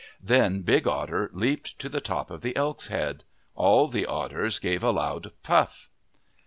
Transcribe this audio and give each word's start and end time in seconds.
Then 0.23 0.63
Big 0.63 0.87
Otter 0.87 1.29
leaped 1.31 1.77
to 1.77 1.87
the 1.87 2.01
top 2.01 2.31
of 2.31 2.41
the 2.41 2.55
elk's 2.55 2.87
head. 2.87 3.23
All 3.53 3.87
the 3.87 4.07
otters 4.07 4.57
gave 4.57 4.83
a 4.83 4.89
loud 4.89 5.31
puff. 5.43 5.91